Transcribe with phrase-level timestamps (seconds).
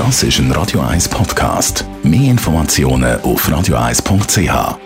[0.00, 1.84] Das ist ein Radio 1 Podcast.
[2.02, 4.78] Mehr Informationen auf radio1.ch.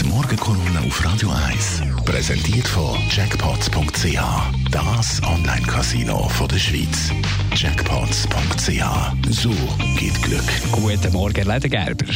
[0.00, 4.18] Die Morgenkolumne auf Radio 1 präsentiert von Jackpots.ch.
[4.70, 7.12] Das Online-Casino der Schweiz.
[7.54, 8.82] Jackpots.ch.
[9.28, 9.50] So
[9.98, 10.72] geht Glück.
[10.72, 12.06] Guten Morgen, Ledergerber.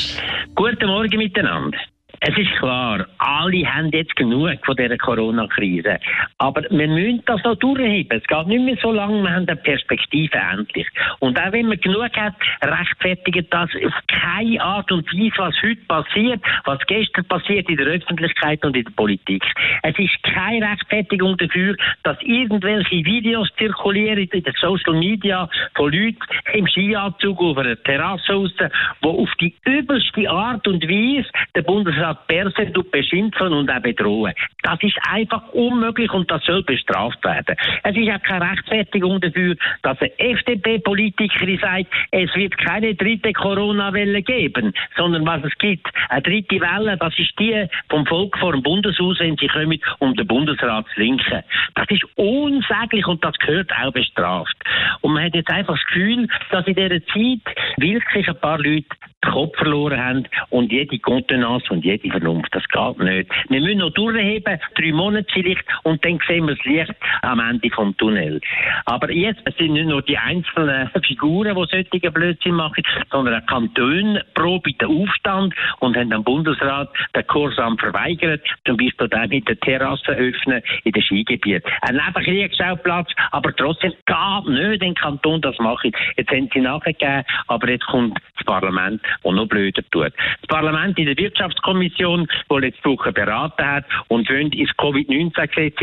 [0.55, 1.77] Guten Morgen miteinander.
[2.21, 5.99] Es ist klar, alle haben jetzt genug von dieser Corona-Krise.
[6.39, 8.19] Aber wir müssen das noch durchheben.
[8.19, 10.87] Es geht nicht mehr so lange, wir haben eine Perspektive endlich.
[11.21, 12.35] Und auch wenn man genug hat,
[12.65, 17.87] rechtfertigt das auf keine Art und Weise, was heute passiert, was gestern passiert in der
[17.87, 19.45] Öffentlichkeit und in der Politik.
[19.83, 26.19] Es ist keine Rechtfertigung dafür, dass irgendwelche Videos zirkulieren in den Social Media von Leuten
[26.55, 32.06] im Skianzug auf einer Terrasse raus, die auf die übelste Art und Weise der Bundesrat
[32.15, 34.33] Persen beschimpfen und auch bedrohen.
[34.63, 37.57] Das ist einfach unmöglich und das soll bestraft werden.
[37.83, 44.23] Es ist auch keine Rechtfertigung dafür, dass eine FDP-Politikerin sagt, es wird keine dritte Corona-Welle
[44.23, 48.63] geben, sondern was es gibt, eine dritte Welle, das ist die vom Volk vor dem
[48.63, 51.43] Bundeshaus, wenn sie kommen, um den Bundesrat zu linken.
[51.75, 54.57] Das ist unsäglich und das gehört auch bestraft.
[55.01, 58.87] Und man hat jetzt einfach das Gefühl, dass in dieser Zeit wirklich ein paar Leute
[59.27, 62.55] den Kopf verloren haben und jede Kontenance und jede Vernunft.
[62.55, 63.31] Das geht nicht.
[63.49, 67.71] Wir müssen noch durchheben, drei Monate vielleicht, und dann sehen wir das Licht am Ende
[67.71, 68.41] vom Tunnel.
[68.85, 74.25] Aber jetzt sind nicht nur die einzelnen Figuren, die solche Blödsinn machen, sondern auch Kantone
[74.35, 79.59] proben den Aufstand und haben am Bundesrat den Kursam verweigert, zum Beispiel auch mit der
[79.61, 81.65] Terrasse öffnen in den Skigebiet.
[81.83, 85.93] Ein Nebenkriegsschauplatz, aber trotzdem geht nicht, den Kanton das machen.
[86.17, 90.13] Jetzt haben sie nachgegeben, aber jetzt kommt das Parlament und noch blöder tut.
[90.41, 95.77] Das Parlament in der Wirtschaftskommission, die letzte Woche beraten hat und wollen ins Covid-19-Gesetz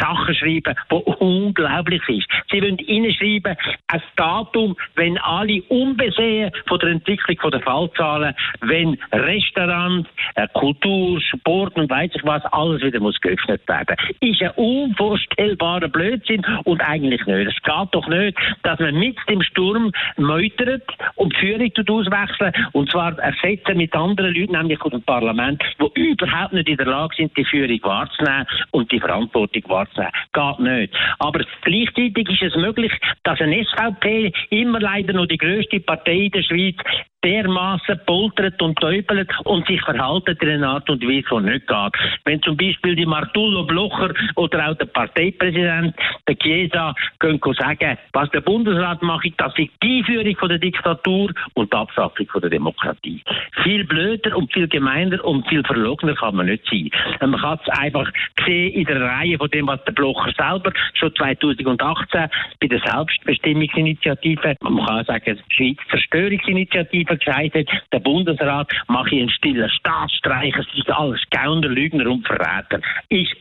[0.00, 2.28] Sachen schreiben, die unglaublich ist.
[2.50, 3.56] Sie wollen hineinschreiben,
[3.88, 11.76] ein Datum, wenn alle unbesehen von der Entwicklung der Fallzahlen, wenn Restaurants, äh, Kultur, Sport
[11.76, 13.96] und weiss ich was, alles wieder muss geöffnet werden.
[14.20, 17.56] Ist ein unvorstellbarer Blödsinn und eigentlich nicht.
[17.56, 20.82] Es geht doch nicht, dass man mit dem Sturm meutert
[21.22, 25.62] und die Führung auswechseln und zwar ersetzen mit anderen Leuten, nämlich aus dem Parlament,
[25.96, 30.12] die überhaupt nicht in der Lage sind, die Führung wahrzunehmen und die Verantwortung wahrzunehmen.
[30.32, 30.94] Geht nicht.
[31.20, 36.30] Aber gleichzeitig ist es möglich, dass eine SVP immer leider noch die größte Partei in
[36.32, 36.76] der Schweiz
[37.24, 41.92] dermaßen poltert und täubelt und sich verhaltet in einer Art und Weise, die nicht geht.
[42.24, 45.94] Wenn zum Beispiel die Martullo Blocher oder auch der Parteipräsident,
[46.26, 51.30] der Chiesa, können sagen, was der Bundesrat macht, das ist die Einführung von der Diktatur
[51.54, 53.22] und die Abschaffung von der Demokratie.
[53.62, 56.90] Viel blöder und viel gemeiner und viel verlogener kann man nicht sein.
[57.20, 58.10] Man kann es einfach
[58.44, 62.28] sehen in der Reihe von dem, was der Blocher selber schon 2018
[62.60, 69.68] bei der Selbstbestimmungsinitiative, man kann sagen, Schweiz Zerstörungsinitiative gesagt hat, der Bundesrat mache einen stillen
[69.68, 72.80] Staatsstreich, es ist alles Gauner, Lügner und Verräter.
[73.08, 73.34] Ist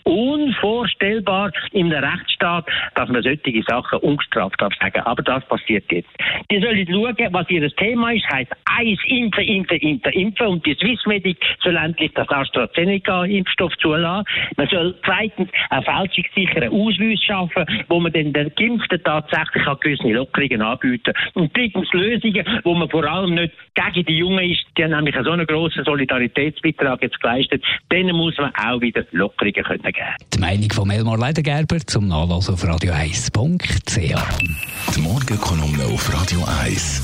[0.61, 5.01] unvorstellbar in einem Rechtsstaat, dass man solche Sachen ungestraft darf sagen.
[5.01, 6.09] Aber das passiert jetzt.
[6.49, 10.75] Die sollen schauen, was ihr Thema ist, heisst eins, impfen, impfen, impfen, impfen und die
[10.75, 14.25] Swissmedic soll endlich das AstraZeneca-Impfstoff zulassen.
[14.57, 20.61] Man soll zweitens einen fälschungssicheren Ausweis schaffen, wo man den Geimpften tatsächlich auch gewisse Lockerungen
[20.61, 24.91] anbieten Und drittens Lösungen, wo man vor allem nicht gegen die Jungen ist, die haben
[24.91, 30.41] nämlich so einen grossen Solidaritätsbeitrag jetzt geleistet, denen muss man auch wieder Lockerungen können geben.
[30.51, 33.95] Meinung von Elmar Leidengerber zum Nachlassen auf radio1.ch.
[34.93, 37.01] Die Morgenkolumne auf Radio 1.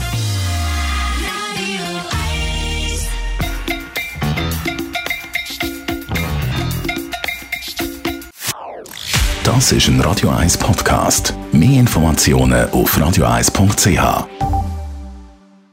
[9.45, 11.33] Das ist ein Radio 1 Podcast.
[11.53, 14.56] Mehr Informationen auf radio1.ch.